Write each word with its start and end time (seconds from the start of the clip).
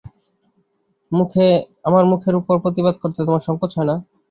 আমার 1.87 2.03
মুখের 2.11 2.35
উপর 2.35 2.55
প্রতিবাদ 2.63 2.95
করতে 2.99 3.19
তোমার 3.21 3.45
সংকোচ 3.47 3.71
হয় 3.77 3.87
না? 3.89 3.95